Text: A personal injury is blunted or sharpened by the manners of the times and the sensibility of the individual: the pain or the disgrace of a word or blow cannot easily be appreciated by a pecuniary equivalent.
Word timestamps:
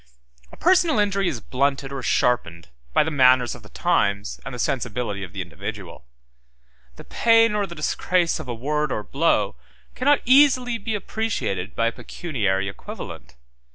A 0.51 0.57
personal 0.57 0.97
injury 0.97 1.27
is 1.27 1.41
blunted 1.41 1.91
or 1.91 2.01
sharpened 2.01 2.69
by 2.91 3.03
the 3.03 3.11
manners 3.11 3.53
of 3.53 3.61
the 3.61 3.69
times 3.69 4.39
and 4.43 4.51
the 4.51 4.57
sensibility 4.57 5.23
of 5.23 5.31
the 5.31 5.43
individual: 5.43 6.07
the 6.95 7.03
pain 7.03 7.53
or 7.53 7.67
the 7.67 7.75
disgrace 7.75 8.39
of 8.39 8.47
a 8.47 8.55
word 8.55 8.91
or 8.91 9.03
blow 9.03 9.57
cannot 9.93 10.21
easily 10.25 10.79
be 10.79 10.95
appreciated 10.95 11.75
by 11.75 11.85
a 11.85 11.91
pecuniary 11.91 12.67
equivalent. 12.67 13.35